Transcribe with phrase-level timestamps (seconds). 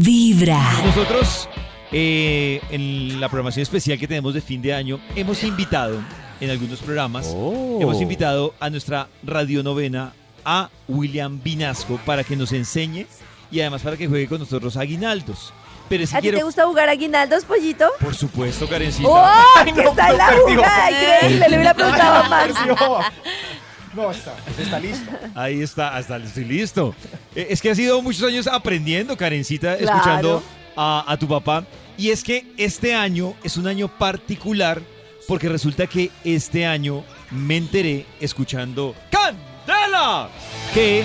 [0.00, 0.60] Vibra.
[0.84, 1.48] Nosotros,
[1.92, 6.00] eh, en la programación especial que tenemos de fin de año, hemos invitado
[6.40, 7.78] en algunos programas, Oh.
[7.80, 10.12] hemos invitado a nuestra radionovena
[10.44, 13.06] a William Vinasco para que nos enseñe
[13.50, 15.52] y además para que juegue con nosotros aguinaldos.
[15.88, 17.88] Pero si ¿A ti quiero, te gusta jugar aguinaldos, pollito?
[18.00, 19.08] por supuesto, Karencita.
[19.08, 19.64] ¡Oh!
[19.64, 21.48] que está en la jugada, increíble.
[21.48, 22.54] Le hubiera preguntado a Max.
[23.94, 25.10] No, está, está listo.
[25.36, 26.94] Ahí está, hasta estoy listo.
[27.34, 29.96] Eh, Es que ha sido muchos años aprendiendo, Karencita, Claro.
[29.96, 30.42] escuchando
[30.76, 31.64] a, a tu papá.
[31.96, 34.80] Y es que este año es un año particular
[35.28, 40.28] porque resulta que este año me enteré escuchando Candela
[40.74, 41.04] que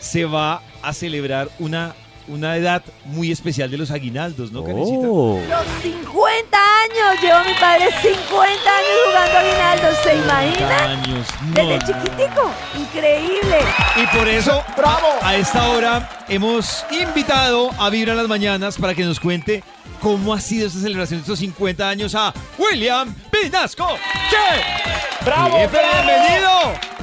[0.00, 1.94] se va a celebrar una,
[2.28, 4.60] una edad muy especial de los aguinaldos, ¿no?
[4.60, 5.40] Oh.
[5.48, 7.22] Los 50 años.
[7.22, 9.96] Llevo mi padre 50 años jugando aguinaldos.
[10.02, 10.84] ¿Se 50 imagina?
[10.92, 11.26] años.
[11.42, 11.86] No, Desde no.
[11.86, 12.50] chiquitico.
[12.78, 13.58] Increíble.
[13.96, 15.06] Y por eso, ¡Bravo!
[15.22, 19.62] a esta hora hemos invitado a Vibra en las Mañanas para que nos cuente
[20.00, 23.96] cómo ha sido esta celebración de estos 50 años a William Pinasco.
[24.30, 25.24] ¡Che!
[25.24, 26.06] ¡Bravo, Jefe, bravo!
[26.06, 26.50] bienvenido!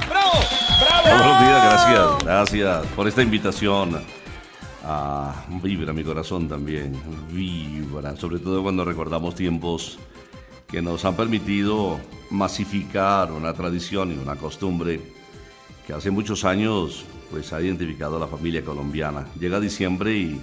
[0.08, 0.32] ¡Bravo!
[1.02, 4.04] Buenos días, gracias, gracias por esta invitación.
[4.88, 6.96] A vibra mi corazón también,
[7.32, 9.98] vibra, sobre todo cuando recordamos tiempos
[10.68, 11.98] que nos han permitido
[12.30, 15.00] masificar una tradición y una costumbre
[15.86, 19.26] que hace muchos años pues ha identificado a la familia colombiana.
[19.40, 20.40] Llega diciembre y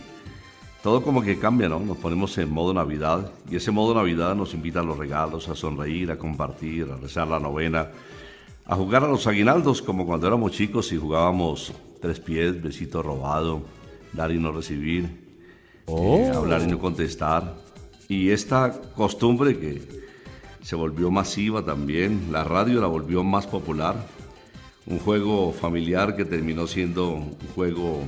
[0.81, 1.79] todo como que cambia, ¿no?
[1.79, 5.55] Nos ponemos en modo Navidad y ese modo Navidad nos invita a los regalos, a
[5.55, 7.87] sonreír, a compartir, a rezar la novena,
[8.65, 11.71] a jugar a los aguinaldos como cuando éramos chicos y jugábamos
[12.01, 13.61] tres pies, besito robado,
[14.13, 15.09] dar y no recibir,
[15.87, 17.55] eh, hablar y no contestar.
[18.07, 19.81] Y esta costumbre que
[20.61, 23.95] se volvió masiva también, la radio la volvió más popular,
[24.85, 28.01] un juego familiar que terminó siendo un juego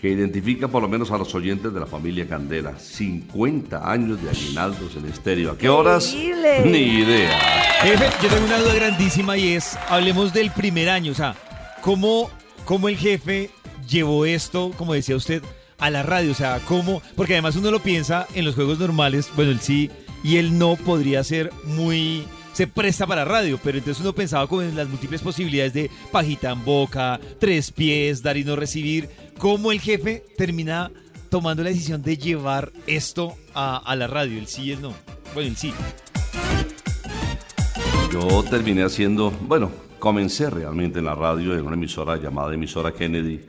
[0.00, 2.78] que identifica por lo menos a los oyentes de la familia Candela.
[2.78, 5.52] 50 años de aguinaldos en estéreo.
[5.52, 6.12] ¿A qué horas?
[6.14, 6.62] Increíble.
[6.66, 7.36] Ni idea.
[7.82, 11.34] Jefe, yo tengo una duda grandísima y es, hablemos del primer año, o sea,
[11.80, 12.30] ¿cómo,
[12.64, 13.50] cómo el jefe
[13.88, 15.42] llevó esto, como decía usted,
[15.78, 16.32] a la radio?
[16.32, 17.02] O sea, ¿cómo?
[17.16, 19.90] Porque además uno lo piensa en los juegos normales, bueno, el sí
[20.22, 22.24] y el no podría ser muy...
[22.52, 26.50] Se presta para radio, pero entonces uno pensaba como en las múltiples posibilidades de pajita
[26.50, 29.08] en boca, tres pies, dar y no recibir.
[29.38, 30.90] ¿Cómo el jefe termina
[31.30, 34.92] tomando la decisión de llevar esto a, a la radio, el sí y el no?
[35.34, 35.72] Bueno, el sí.
[38.12, 43.40] Yo terminé haciendo, bueno, comencé realmente en la radio en una emisora llamada emisora Kennedy,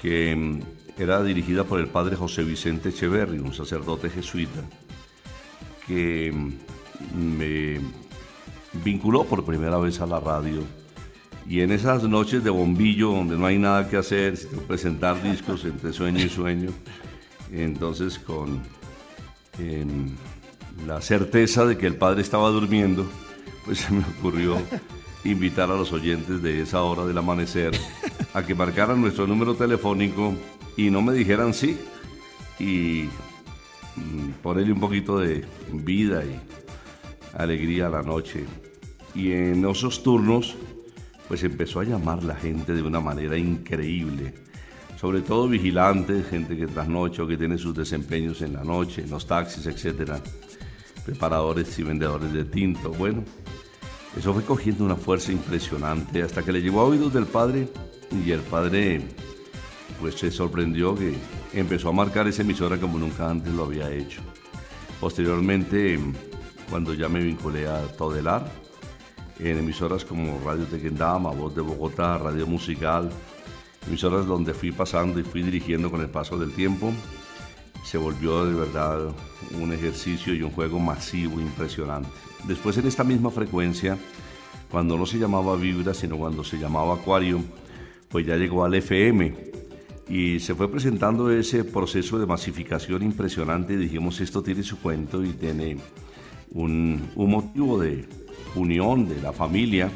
[0.00, 0.60] que mm,
[0.98, 4.62] era dirigida por el padre José Vicente Echeverry, un sacerdote jesuita,
[5.86, 7.80] que mm, me
[8.84, 10.62] vinculó por primera vez a la radio.
[11.48, 15.64] Y en esas noches de bombillo donde no hay nada que hacer, sino presentar discos
[15.64, 16.70] entre sueño y sueño,
[17.52, 18.60] entonces con
[19.58, 20.08] em,
[20.86, 23.08] la certeza de que el padre estaba durmiendo,
[23.64, 24.58] pues se me ocurrió
[25.26, 27.72] invitar a los oyentes de esa hora del amanecer
[28.34, 30.34] a que marcaran nuestro número telefónico
[30.76, 31.78] y no me dijeran sí
[32.58, 33.08] y
[33.96, 36.38] mm, ponerle un poquito de vida y
[37.36, 38.44] alegría a la noche.
[39.14, 40.56] Y en esos turnos,
[41.28, 44.34] pues empezó a llamar la gente de una manera increíble.
[45.00, 49.10] Sobre todo vigilantes, gente que trasnocha o que tiene sus desempeños en la noche, en
[49.10, 50.20] los taxis, etcétera.
[51.04, 52.90] Preparadores y vendedores de tinto.
[52.92, 53.22] Bueno,
[54.16, 57.68] eso fue cogiendo una fuerza impresionante hasta que le llegó a oídos del padre
[58.24, 59.02] y el padre
[60.00, 61.14] pues se sorprendió que
[61.52, 64.20] empezó a marcar esa emisora como nunca antes lo había hecho.
[65.00, 65.98] Posteriormente,
[66.70, 68.50] cuando ya me vinculé a Todelar,
[69.38, 73.10] en emisoras como Radio Tequendama, Voz de Bogotá, Radio Musical,
[73.86, 76.92] emisoras donde fui pasando y fui dirigiendo con el paso del tiempo,
[77.86, 79.14] se volvió de verdad
[79.62, 82.10] un ejercicio y un juego masivo impresionante.
[82.44, 83.96] Después en esta misma frecuencia,
[84.68, 87.40] cuando no se llamaba Vibra, sino cuando se llamaba Acuario,
[88.08, 89.34] pues ya llegó al FM
[90.08, 95.30] y se fue presentando ese proceso de masificación impresionante dijimos esto tiene su cuento y
[95.30, 95.78] tiene
[96.52, 98.08] un, un motivo de
[98.54, 99.90] unión de la familia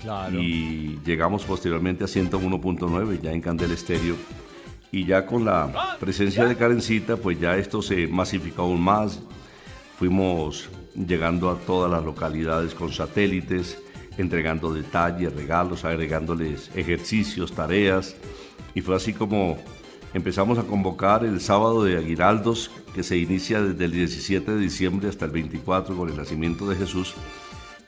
[0.00, 0.40] Claro.
[0.40, 4.16] y llegamos posteriormente a 101.9 ya en Candel Estéreo
[4.92, 9.20] y ya con la presencia de Karencita pues ya esto se masificó aún más.
[9.98, 13.78] Fuimos llegando a todas las localidades con satélites
[14.18, 18.14] entregando detalles, regalos, agregándoles ejercicios, tareas.
[18.74, 19.56] Y fue así como
[20.12, 25.08] empezamos a convocar el sábado de Aguinaldos que se inicia desde el 17 de diciembre
[25.08, 27.14] hasta el 24 con el nacimiento de Jesús.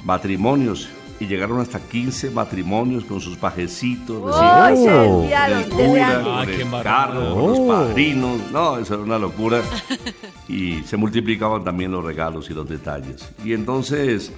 [0.05, 0.89] Matrimonios
[1.21, 4.17] y llegaron hasta 15 matrimonios con sus pajecitos.
[4.23, 5.23] ¡Uy, se Oh.
[5.25, 6.27] el cura, antes!
[6.27, 7.07] Ah, con qué el embarrada.
[7.07, 8.41] carro, con los padrinos.
[8.53, 9.63] No, eso era una locura.
[10.49, 13.27] Y se multiplicaban también los regalos y los detalles.
[13.43, 14.31] Y entonces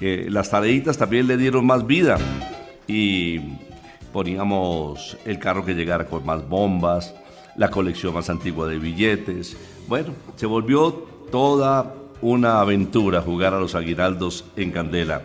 [0.00, 2.18] eh, las tareitas también le dieron más vida.
[2.86, 3.38] Y
[4.12, 7.14] poníamos el carro que llegara con más bombas,
[7.56, 9.56] la colección más antigua de billetes.
[9.88, 10.92] Bueno, se volvió
[11.30, 15.22] toda una aventura jugar a los aguinaldos en Candela.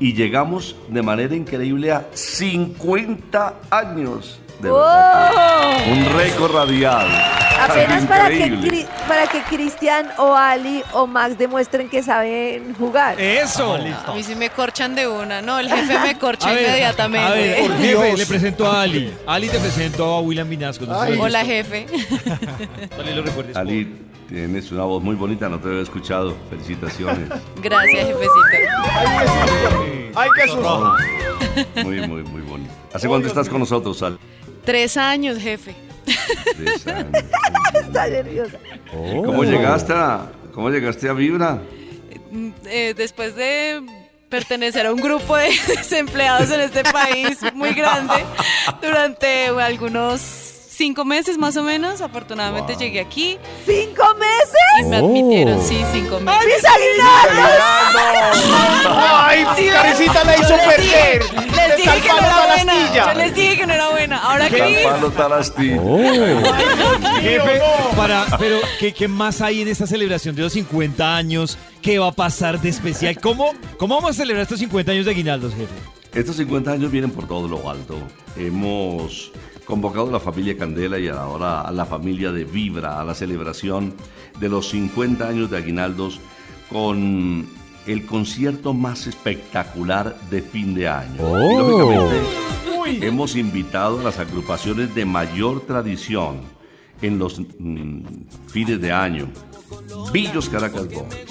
[0.00, 4.40] Y llegamos de manera increíble a 50 años.
[4.60, 5.92] De verdad ¡Oh!
[5.92, 7.08] un récord radial.
[7.60, 13.20] Apenas para que, para que Cristian o Ali o Max demuestren que saben jugar.
[13.20, 13.74] ¡Eso!
[13.74, 15.40] A mí sí me corchan de una.
[15.40, 17.26] No, el jefe me corcha A ver, inmediatamente.
[17.26, 19.14] A ver, Por jefe, le presento a Ali.
[19.26, 20.84] Ali te presento a William Vinasco.
[20.84, 21.86] No Hola, jefe.
[22.98, 23.56] Ali lo recuerdes.
[23.56, 23.96] Ali,
[24.34, 26.36] tienes una voz muy bonita, no te había escuchado.
[26.50, 27.28] Felicitaciones.
[27.62, 28.30] Gracias, jefecito.
[30.14, 30.96] ¡Ay, qué susto!
[31.82, 32.72] Muy, muy, muy bonito.
[32.92, 34.18] ¿Hace cuánto estás con nosotros, Ali?
[34.64, 35.74] Tres años, jefe.
[36.56, 37.24] Tres años.
[37.74, 38.58] Está nerviosa.
[38.90, 41.60] ¿Cómo llegaste a, cómo llegaste a Vibra?
[42.30, 43.82] Mm, eh, después de
[44.28, 48.24] pertenecer a un grupo de desempleados en este país muy grande
[48.82, 50.43] durante algunos
[50.74, 52.00] cinco meses más o menos.
[52.00, 52.80] Afortunadamente Wow.
[52.82, 54.80] llegué aquí ¿Cinco meses?
[54.80, 56.40] y me admitieron, sí, cinco meses.
[56.46, 57.60] ¡Mis aguinaldos!
[58.86, 61.22] ¡Ay, Carecita la hizo perder!
[61.54, 62.94] les dije que no era buena.
[62.94, 64.18] Yo les dije que no era buena.
[64.18, 64.48] Ahora
[64.84, 65.70] Palo Tarasti.
[67.20, 67.60] Jefe,
[67.96, 71.58] para, pero ¿qué, qué más hay en esta celebración de los 50 años?
[71.82, 73.18] ¿Qué va a pasar de especial?
[73.20, 75.72] ¿Cómo, cómo vamos a celebrar estos 50 años de aguinaldos, jefe?
[76.14, 77.96] Estos 50 años vienen por todo lo alto.
[78.36, 79.32] Hemos
[79.64, 83.94] convocado a la familia Candela y ahora a la familia de Vibra a la celebración
[84.38, 86.20] de los 50 años de Aguinaldos
[86.70, 87.48] con
[87.86, 91.16] el concierto más espectacular de fin de año.
[91.16, 96.42] Y lógicamente hemos invitado a las agrupaciones de mayor tradición
[97.02, 98.02] en los mm,
[98.46, 99.28] fines de año.
[100.12, 101.26] Villos Caracas Boys,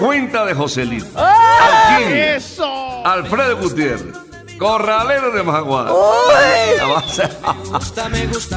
[0.00, 3.06] 50 de Joselito, Alquimia, ¡Eso!
[3.06, 4.14] Alfredo Gutiérrez,
[4.58, 5.86] Corralero de Majagual.
[5.88, 7.30] Va a ser-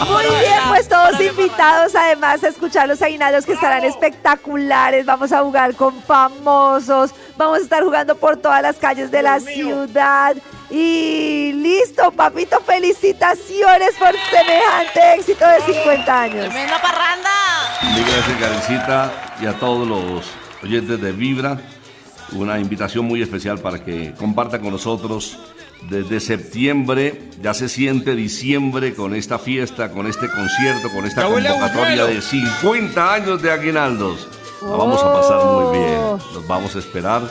[0.06, 5.04] Muy bien, pues todos invitados además a escuchar los aguinaldos que estarán espectaculares.
[5.06, 9.40] Vamos a jugar con famosos, vamos a estar jugando por todas las calles de la
[9.40, 10.36] ciudad.
[10.70, 16.44] Y listo, papito, felicitaciones por semejante éxito de 50 años.
[16.46, 17.30] tremenda parranda.
[17.94, 20.26] Mil gracias, Karencita, y a todos los
[20.62, 21.60] oyentes de Vibra.
[22.32, 25.38] Una invitación muy especial para que compartan con nosotros
[25.88, 27.30] desde septiembre.
[27.40, 33.14] Ya se siente diciembre con esta fiesta, con este concierto, con esta convocatoria de 50
[33.14, 34.26] años de Aguinaldos.
[34.62, 36.00] La vamos a pasar muy bien.
[36.34, 37.22] Los vamos a esperar.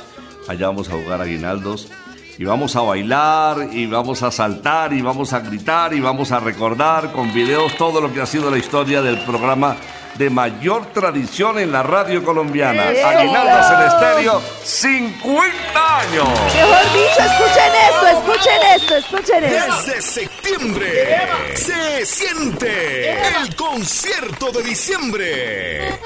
[0.47, 1.89] Allá vamos a jugar Aguinaldos.
[2.37, 6.39] Y vamos a bailar, y vamos a saltar, y vamos a gritar, y vamos a
[6.39, 9.77] recordar con videos todo lo que ha sido la historia del programa
[10.15, 12.91] de mayor tradición en la radio colombiana.
[12.91, 13.07] ¡Eso!
[13.07, 16.29] Aguinaldos en estéreo, 50 años.
[16.53, 19.75] Mejor dicho, escuchen esto, escuchen esto, escuchen esto.
[19.85, 25.99] Desde septiembre se siente el concierto de diciembre.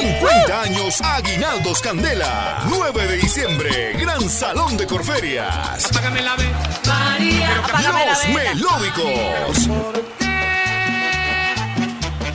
[0.00, 2.62] 50 años Aguinaldos Candela.
[2.68, 5.84] 9 de diciembre, Gran Salón de Corferias.
[5.86, 8.54] Apágame la Los vela.
[8.54, 9.66] melódicos.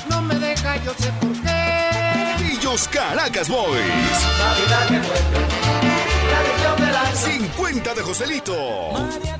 [0.09, 2.35] No me deja, yo sé por qué.
[2.39, 3.83] Pillos Caracas Boys.
[7.13, 8.53] 50 de Joselito.
[8.93, 9.37] María